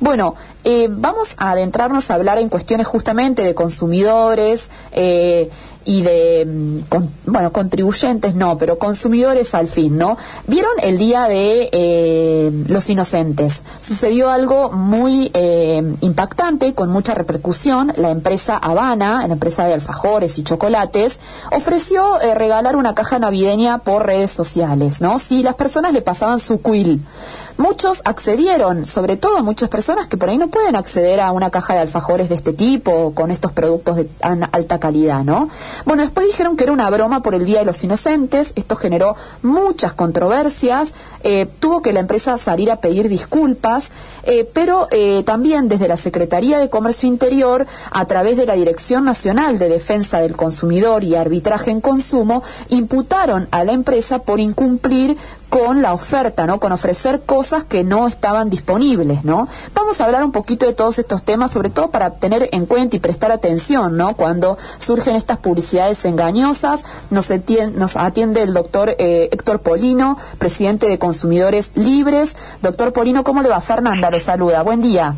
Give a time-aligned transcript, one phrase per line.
[0.00, 0.34] Bueno,
[0.64, 5.50] eh, vamos a adentrarnos a hablar en cuestiones justamente de consumidores, eh,
[5.86, 10.18] y de, mm, bueno, contribuyentes no, pero consumidores al fin, ¿no?
[10.46, 13.62] ¿Vieron el día de eh, los inocentes?
[13.80, 17.92] Sucedió algo muy eh, impactante, con mucha repercusión.
[17.96, 21.20] La empresa Habana, la empresa de alfajores y chocolates,
[21.52, 25.20] ofreció regalar una caja navideña por redes sociales, ¿no?
[25.20, 27.00] Si las personas le pasaban su quill.
[27.58, 31.72] Muchos accedieron, sobre todo muchas personas que por ahí no pueden acceder a una caja
[31.72, 35.48] de alfajores de este tipo, con estos productos de alta calidad, ¿no?
[35.86, 39.16] Bueno, después dijeron que era una broma por el Día de los Inocentes, esto generó
[39.42, 40.92] muchas controversias,
[41.22, 43.90] eh, tuvo que la empresa salir a pedir disculpas,
[44.22, 49.04] eh, pero eh, también desde la Secretaría de Comercio Interior, a través de la Dirección
[49.04, 55.16] Nacional de Defensa del Consumidor y Arbitraje en Consumo, imputaron a la empresa por incumplir
[55.48, 56.58] con la oferta, ¿no?
[56.58, 59.48] Con ofrecer cosas que no estaban disponibles, ¿no?
[59.74, 62.96] Vamos a hablar un poquito de todos estos temas, sobre todo para tener en cuenta
[62.96, 64.14] y prestar atención, ¿no?
[64.14, 70.88] Cuando surgen estas publicidades engañosas, nos atiende, nos atiende el doctor eh, Héctor Polino, presidente
[70.88, 72.36] de Consumidores Libres.
[72.62, 73.60] Doctor Polino, ¿cómo le va?
[73.60, 74.62] Fernanda lo saluda.
[74.62, 75.14] Buen día.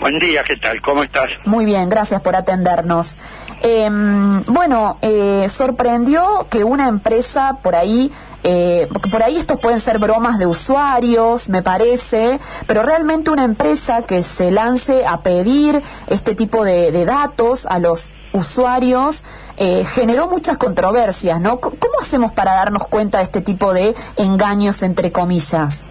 [0.00, 0.80] Buen día, ¿qué tal?
[0.82, 1.30] ¿Cómo estás?
[1.44, 3.16] Muy bien, gracias por atendernos.
[3.62, 8.12] Em, bueno, eh, sorprendió que una empresa por ahí
[8.46, 14.02] eh, por ahí estos pueden ser bromas de usuarios, me parece, pero realmente una empresa
[14.02, 19.24] que se lance a pedir este tipo de, datos a los usuarios
[19.56, 21.58] eh, generó muchas controversias, ¿no?
[21.58, 25.86] ¿Cómo hacemos para darnos cuenta de este tipo de engaños, entre comillas?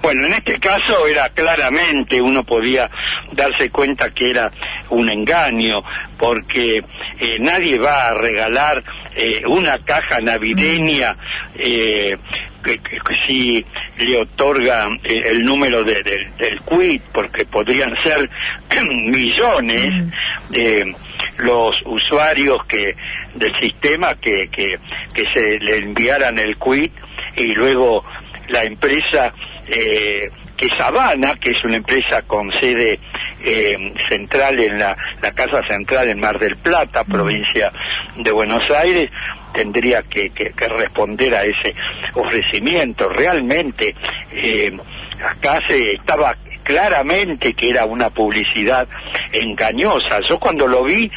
[0.00, 2.88] Bueno, en este caso era claramente, uno podía
[3.32, 4.52] darse cuenta que era
[4.90, 5.82] un engaño,
[6.16, 6.84] porque
[7.18, 8.84] eh, nadie va a regalar
[9.20, 11.16] eh, una caja navideña
[11.56, 12.16] eh,
[12.62, 12.80] que,
[13.26, 13.64] si
[13.98, 18.30] le otorga el número del quit, porque podrían ser
[18.88, 20.12] millones
[20.50, 20.94] de
[21.38, 22.94] los usuarios que
[23.34, 24.78] del sistema que, que,
[25.12, 26.92] que se le enviaran el quit
[27.36, 28.04] y luego
[28.48, 29.32] la empresa
[29.66, 33.00] eh, que Sabana, que es una empresa con sede
[33.42, 34.96] eh, central en la,
[35.34, 37.72] Casa Central en Mar del Plata, provincia
[38.16, 39.10] de Buenos Aires,
[39.52, 41.74] tendría que, responder a ese
[42.14, 43.08] ofrecimiento.
[43.08, 43.94] Realmente,
[44.32, 44.76] eh,
[45.24, 48.86] acá se estaba claramente que era una publicidad
[49.32, 50.20] engañosa.
[50.20, 51.10] Yo cuando lo vi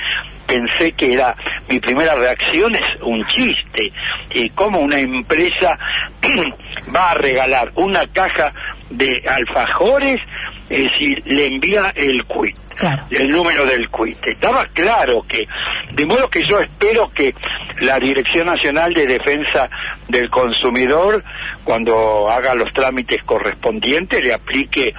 [0.45, 1.35] pensé que era,
[1.69, 3.91] mi primera reacción es un chiste,
[4.31, 5.79] y como una empresa
[6.95, 8.53] va a regalar una caja
[8.89, 10.19] de alfajores
[10.71, 12.55] eh, si le envía el quit,
[13.09, 14.25] el número del quit.
[14.25, 15.45] Estaba claro que,
[15.91, 17.35] de modo que yo espero que
[17.81, 19.69] la Dirección Nacional de Defensa
[20.07, 21.23] del Consumidor,
[21.65, 24.93] cuando haga los trámites correspondientes, le aplique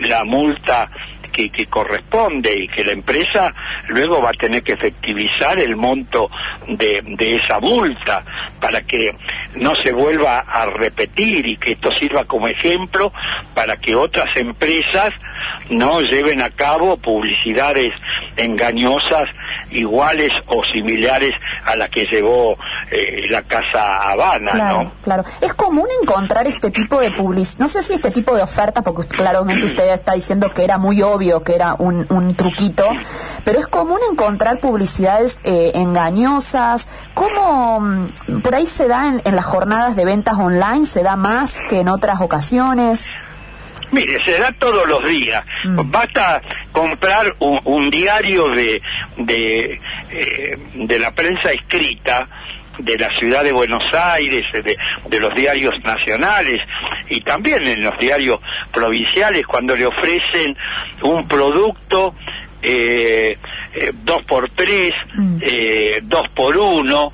[0.00, 0.90] la multa
[1.34, 3.52] que, corresponde y que la empresa
[3.88, 6.30] luego va a tener que efectivizar el monto
[6.68, 8.22] de, de esa multa
[8.60, 9.14] para que
[9.56, 13.12] no se vuelva a repetir y que esto sirva como ejemplo
[13.54, 15.12] para que otras empresas
[15.70, 17.92] no lleven a cabo publicidades
[18.36, 19.28] engañosas
[19.70, 21.32] iguales o similares
[21.64, 22.56] a la que llevó
[22.90, 27.82] eh, la Casa Habana, claro, Claro, es común encontrar este tipo de publicidad, no sé
[27.82, 31.54] si este tipo de oferta, porque claramente usted está diciendo que era muy obvio, que
[31.54, 32.88] era un, un truquito,
[33.44, 39.36] pero es común encontrar publicidades eh, engañosas, ¿cómo mm, por ahí se da en, en
[39.36, 43.10] las jornadas de ventas online, se da más que en otras ocasiones?
[43.94, 45.44] Mire, se da todos los días.
[45.64, 45.90] Mm.
[45.90, 48.82] Basta comprar un, diario de,
[49.16, 49.80] de,
[50.10, 52.26] eh, de la prensa escrita
[52.78, 54.76] de la ciudad de Buenos Aires, de,
[55.08, 56.60] de, los diarios nacionales
[57.08, 58.40] y también en los diarios
[58.72, 60.56] provinciales cuando le ofrecen
[61.02, 62.14] un producto
[62.62, 63.38] eh,
[63.74, 65.38] eh dos por tres, mm.
[65.40, 67.12] eh, dos por uno.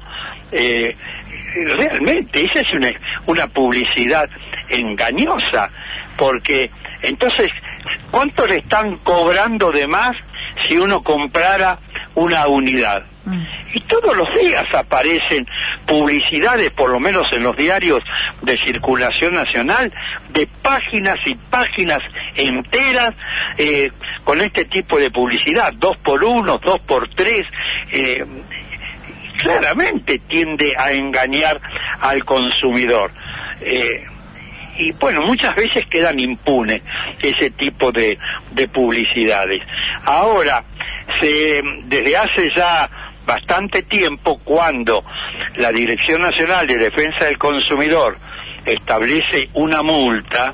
[0.51, 2.93] realmente esa es una,
[3.27, 4.29] una publicidad
[4.69, 5.69] engañosa
[6.17, 6.71] porque
[7.03, 7.49] entonces,
[8.11, 10.17] ¿cuánto le están cobrando de más
[10.67, 11.79] si uno comprara
[12.15, 13.05] una unidad?
[13.25, 13.43] Mm.
[13.75, 15.47] Y todos los días aparecen
[15.91, 18.01] publicidades, por lo menos en los diarios
[18.43, 19.93] de circulación nacional,
[20.29, 21.99] de páginas y páginas
[22.37, 23.13] enteras
[23.59, 23.91] eh,
[24.23, 27.45] con este tipo de publicidad, dos por uno, dos por tres.
[27.91, 28.25] Eh,
[29.37, 31.61] claramente tiende a engañar
[32.01, 33.11] al consumidor.
[33.61, 34.05] Eh,
[34.79, 36.83] y bueno, muchas veces quedan impunes
[37.21, 38.17] ese tipo de,
[38.53, 39.65] de publicidades.
[40.05, 40.63] Ahora,
[41.21, 42.89] desde hace ya
[43.31, 45.05] bastante tiempo, cuando
[45.55, 48.19] la Dirección Nacional de Defensa del Consumidor
[48.65, 50.53] establece una multa,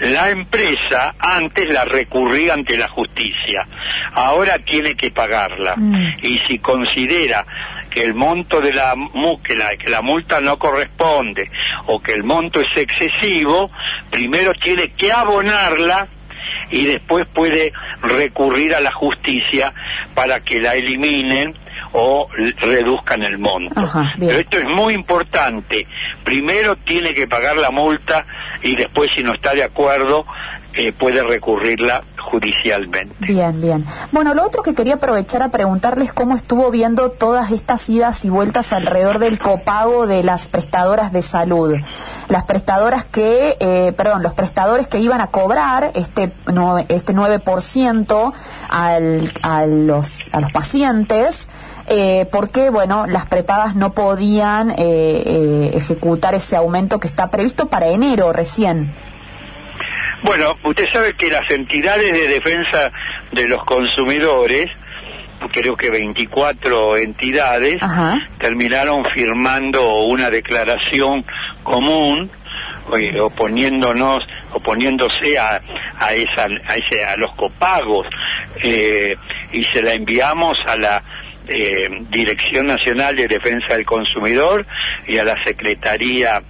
[0.00, 3.64] la empresa antes la recurría ante la justicia,
[4.12, 5.74] ahora tiene que pagarla.
[5.76, 6.14] Mm.
[6.22, 7.46] Y si considera
[7.88, 8.92] que el monto de la,
[9.44, 11.48] que la, que la multa no corresponde
[11.86, 13.70] o que el monto es excesivo,
[14.10, 16.08] primero tiene que abonarla
[16.72, 17.72] y después puede
[18.02, 19.72] recurrir a la justicia
[20.14, 21.54] para que la eliminen
[21.92, 22.28] o
[22.60, 23.78] reduzcan el monto.
[23.80, 24.12] Ajá.
[24.18, 25.86] Pero esto es muy importante.
[26.24, 28.24] Primero tiene que pagar la multa
[28.62, 30.24] y después si no está de acuerdo
[30.72, 33.14] eh, puede recurrirla judicialmente.
[33.18, 33.84] Bien, bien.
[34.12, 38.30] Bueno, lo otro que quería aprovechar a preguntarles cómo estuvo viendo todas estas idas y
[38.30, 41.76] vueltas alrededor del copago de las prestadoras de salud.
[42.28, 48.32] Las prestadoras que, eh, perdón, los prestadores que iban a cobrar este, nue- este 9%
[48.68, 51.48] al, a, los, a los pacientes.
[51.92, 57.68] Eh, porque, bueno, las prepagas no podían eh, eh, ejecutar ese aumento que está previsto
[57.68, 58.92] para enero recién.
[60.22, 62.92] Bueno, usted sabe que las entidades de defensa
[63.32, 64.68] de los consumidores,
[65.50, 68.20] creo que 24 entidades, Ajá.
[68.38, 71.24] terminaron firmando una declaración
[71.64, 72.30] común
[72.96, 75.60] eh, oponiéndonos oponiéndose a
[75.98, 78.06] a esa a, ese, a los copagos
[78.62, 79.16] eh,
[79.52, 81.02] y se la enviamos a la
[81.50, 84.64] eh, Dirección Nacional de Defensa del Consumidor
[85.06, 86.40] y a la Secretaría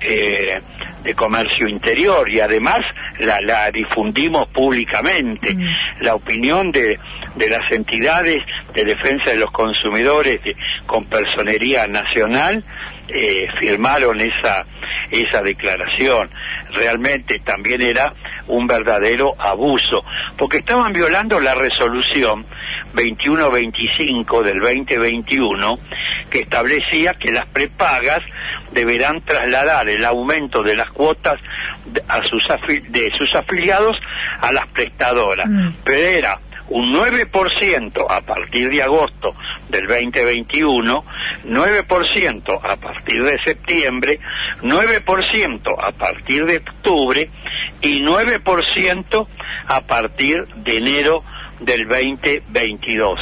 [0.00, 0.60] eh,
[1.04, 2.80] de Comercio Interior y además
[3.20, 5.56] la, la difundimos públicamente.
[6.00, 6.98] La opinión de,
[7.36, 8.42] de las entidades
[8.74, 10.56] de defensa de los consumidores de-
[10.86, 12.62] con personería nacional
[13.08, 14.64] eh, firmaron esa,
[15.10, 16.30] esa declaración.
[16.74, 18.12] Realmente también era
[18.46, 20.04] un verdadero abuso,
[20.36, 22.44] porque estaban violando la resolución
[22.94, 25.78] 2125 del 2021
[26.30, 28.22] que establecía que las prepagas
[28.72, 31.40] deberán trasladar el aumento de las cuotas
[31.86, 33.96] de, a sus afi- de sus afiliados
[34.40, 35.48] a las prestadoras.
[35.48, 35.68] Mm.
[35.82, 36.38] Pero era
[36.68, 39.34] un 9% a partir de agosto
[39.68, 41.04] del 2021,
[41.48, 44.20] 9% a partir de septiembre,
[44.62, 47.28] 9% a partir de octubre
[47.80, 49.26] y 9%
[49.66, 51.24] a partir de enero
[51.60, 53.20] del 2022.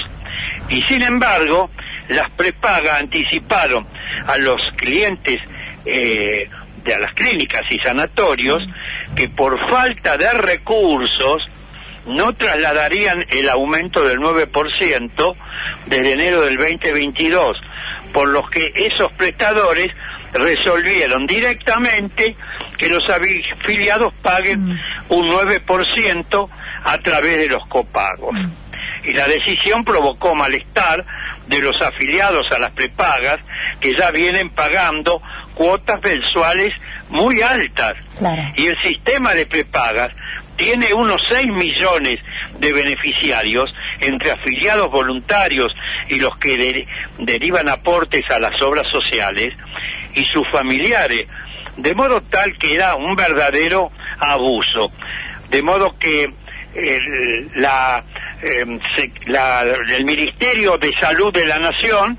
[0.70, 1.70] Y sin embargo,
[2.08, 3.86] las prepagas anticiparon
[4.26, 5.36] a los clientes
[5.84, 6.48] eh,
[6.84, 8.62] de a las clínicas y sanatorios
[9.14, 11.42] que por falta de recursos
[12.06, 15.36] no trasladarían el aumento del 9%
[15.86, 17.58] desde enero del 2022,
[18.12, 19.92] por lo que esos prestadores
[20.32, 22.36] resolvieron directamente
[22.76, 26.48] que los afiliados paguen un 9%
[26.84, 28.34] a través de los copagos.
[29.04, 31.04] Y la decisión provocó malestar
[31.46, 33.38] de los afiliados a las prepagas
[33.80, 35.22] que ya vienen pagando
[35.54, 36.74] cuotas mensuales
[37.08, 37.96] muy altas.
[38.18, 38.42] Claro.
[38.56, 40.10] Y el sistema de prepagas
[40.56, 42.18] tiene unos 6 millones
[42.58, 45.72] de beneficiarios entre afiliados voluntarios
[46.08, 46.88] y los que de-
[47.18, 49.54] derivan aportes a las obras sociales
[50.14, 51.28] y sus familiares,
[51.76, 54.92] de modo tal que era un verdadero abuso.
[55.50, 56.30] De modo que
[56.74, 58.02] el, la,
[58.42, 62.18] em, se- la- el Ministerio de Salud de la Nación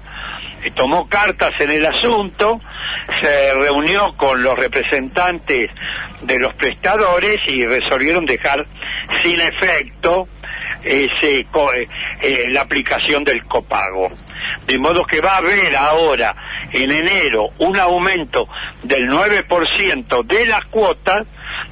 [0.64, 2.60] eh, tomó cartas en el asunto,
[3.22, 5.72] se reunió con los representantes
[6.22, 8.66] de los prestadores y resolvieron dejar
[9.24, 10.28] sin efecto
[10.84, 11.46] ese eh,
[12.22, 14.12] eh, la aplicación del copago.
[14.66, 16.36] De modo que va a haber ahora
[16.72, 18.48] en enero un aumento
[18.84, 21.26] del 9% de las cuotas,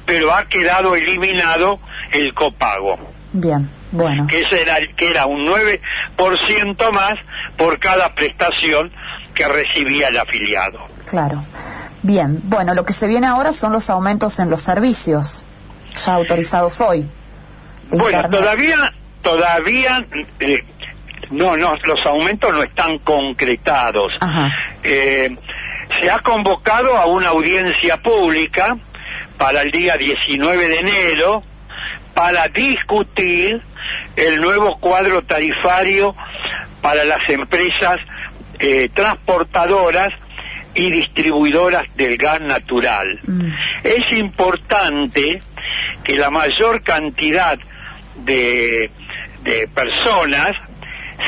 [0.04, 1.78] pero ha quedado eliminado
[2.12, 2.98] el copago
[3.32, 4.26] Bien, bueno.
[4.26, 7.14] que, era, que era un 9% más
[7.56, 8.90] por cada prestación
[9.34, 10.80] que recibía el afiliado.
[11.08, 11.42] Claro.
[12.02, 15.44] Bien, bueno, lo que se viene ahora son los aumentos en los servicios,
[16.04, 17.06] ya autorizados hoy.
[17.90, 18.30] Bueno, Internet.
[18.40, 18.92] todavía,
[19.22, 20.06] todavía,
[20.40, 20.64] eh,
[21.30, 24.12] no, no, los aumentos no están concretados.
[24.82, 25.34] Eh,
[26.00, 28.76] se ha convocado a una audiencia pública
[29.38, 31.42] para el día 19 de enero
[32.12, 33.62] para discutir
[34.16, 36.14] el nuevo cuadro tarifario
[36.82, 37.98] para las empresas
[38.58, 40.12] eh, transportadoras
[40.74, 43.20] y distribuidoras del gas natural.
[43.24, 43.50] Mm.
[43.84, 45.40] Es importante
[46.02, 47.58] que la mayor cantidad
[48.16, 48.90] de,
[49.42, 50.52] de personas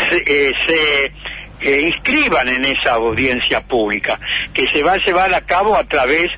[0.08, 1.12] se, eh, se,
[1.60, 4.18] eh, inscriban en esa audiencia pública,
[4.52, 6.30] que se va a llevar a cabo a través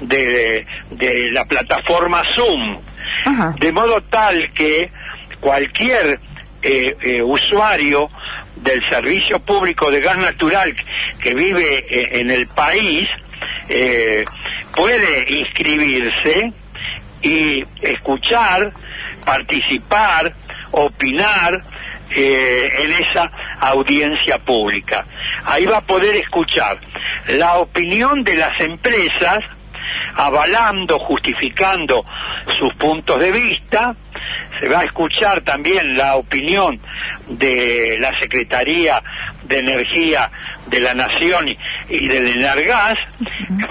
[0.00, 2.78] de, de la plataforma Zoom,
[3.26, 3.54] Ajá.
[3.58, 4.90] de modo tal que
[5.40, 6.20] cualquier
[6.62, 8.10] eh, eh, usuario
[8.56, 10.74] del servicio público de gas natural
[11.22, 13.08] que vive eh, en el país
[13.68, 14.24] eh,
[14.74, 16.52] puede inscribirse
[17.22, 18.72] y escuchar,
[19.24, 20.32] participar,
[20.72, 21.62] opinar
[22.14, 25.04] eh, en esa audiencia pública.
[25.44, 26.78] Ahí va a poder escuchar
[27.28, 29.44] la opinión de las empresas,
[30.16, 32.04] avalando, justificando
[32.58, 33.94] sus puntos de vista,
[34.60, 36.78] se va a escuchar también la opinión
[37.28, 39.02] de la Secretaría
[39.44, 40.30] de Energía
[40.66, 41.48] de la Nación
[41.88, 42.98] y, del Enargas,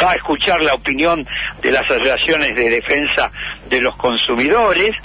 [0.01, 1.25] va a escuchar la opinión
[1.62, 3.31] de las asociaciones de defensa
[3.69, 4.96] de los consumidores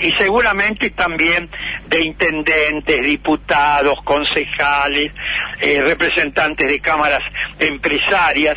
[0.00, 1.48] y seguramente también
[1.88, 5.12] de intendentes, diputados, concejales,
[5.60, 7.22] eh, representantes de cámaras
[7.58, 8.56] empresarias,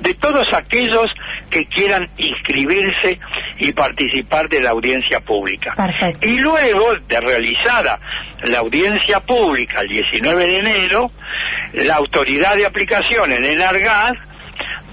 [0.00, 1.10] de todos aquellos
[1.50, 3.18] que quieran inscribirse
[3.58, 5.74] y participar de la audiencia pública.
[6.22, 7.98] Y luego de realizada
[8.42, 11.10] la audiencia pública el 19 de enero,
[11.72, 14.18] la autoridad de aplicación en el ARGAS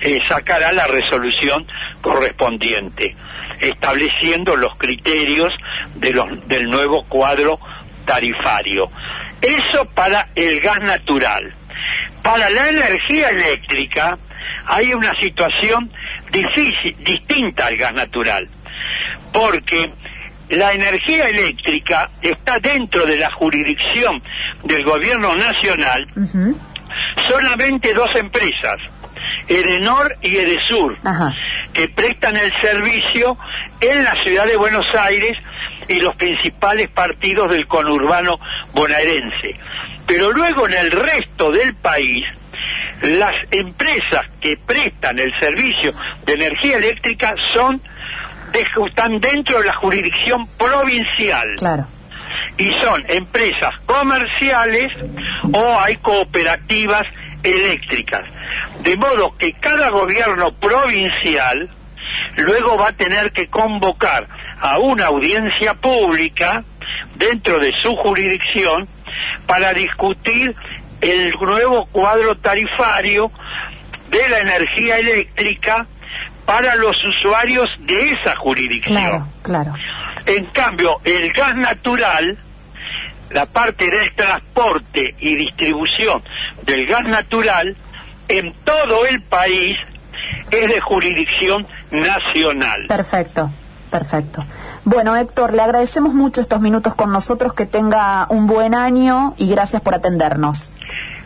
[0.02, 1.66] eh, sacará la resolución
[2.02, 3.16] correspondiente,
[3.60, 5.54] estableciendo los criterios
[5.96, 7.60] de los, del nuevo cuadro
[8.06, 8.90] tarifario.
[9.42, 11.54] Eso para el gas natural.
[12.22, 14.18] Para la energía eléctrica
[14.66, 15.92] hay una situación
[16.34, 18.50] difícil, distinta al gas natural,
[19.32, 19.90] porque
[20.50, 24.22] la energía eléctrica está dentro de la jurisdicción
[24.64, 26.06] del gobierno nacional
[27.28, 28.78] solamente dos empresas,
[29.48, 30.98] Edenor y Edesur,
[31.74, 33.38] que prestan el servicio
[33.82, 35.34] en la ciudad de Buenos Aires
[35.88, 38.40] y los principales partidos del conurbano
[38.74, 39.56] bonaerense.
[40.06, 42.26] Pero luego en el resto del país,
[43.04, 45.92] las empresas que prestan el servicio
[46.26, 47.82] de energía eléctrica son
[48.88, 51.48] están dentro de la jurisdicción provincial.
[51.58, 51.88] Claro.
[52.58, 54.92] Y son empresas comerciales
[55.52, 57.04] o hay cooperativas
[57.42, 58.26] eléctricas.
[58.82, 61.70] De modo que cada gobierno provincial
[62.38, 64.28] luego va a tener que convocar
[64.62, 66.64] a una audiencia pública
[67.16, 68.88] dentro de su jurisdicción
[69.48, 70.56] para discutir
[71.04, 73.30] el nuevo cuadro tarifario
[74.10, 75.86] de la energía eléctrica
[76.46, 78.96] para los usuarios de esa jurisdicción.
[78.96, 79.74] Claro, claro.
[80.26, 82.38] En cambio, el gas natural,
[83.32, 86.22] la parte del transporte y distribución
[86.66, 87.76] del gas natural,
[88.30, 89.78] en todo el país
[90.52, 92.86] es de jurisdicción nacional.
[92.88, 93.50] Perfecto,
[93.90, 94.46] perfecto.
[94.86, 99.48] Bueno, Héctor, le agradecemos mucho estos minutos con nosotros, que tenga un buen año y
[99.48, 100.74] gracias por atendernos.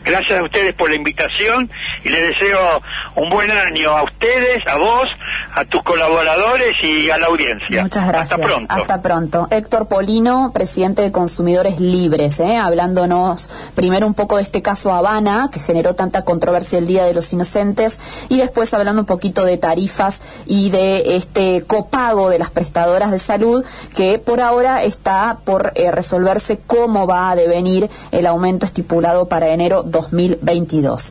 [0.08, 1.70] Gracias a ustedes por la invitación
[2.04, 2.82] y les deseo
[3.16, 5.08] un buen año a ustedes, a vos,
[5.54, 7.82] a tus colaboradores y a la audiencia.
[7.82, 8.40] Muchas gracias.
[8.40, 8.74] Hasta pronto.
[8.74, 9.48] Hasta pronto.
[9.52, 12.58] Héctor Polino, presidente de Consumidores Libres, ¿eh?
[12.58, 17.14] hablándonos primero un poco de este caso Habana, que generó tanta controversia el Día de
[17.14, 18.00] los Inocentes,
[18.30, 23.20] y después hablando un poquito de tarifas y de este copago de las prestadoras de
[23.20, 29.28] salud, que por ahora está por eh, resolverse cómo va a devenir el aumento estipulado
[29.28, 30.98] para enero 2022.